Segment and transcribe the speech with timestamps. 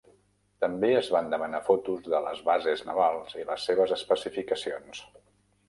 [0.63, 5.07] També es van demanar fotos de les bases navals i les seves especificacions.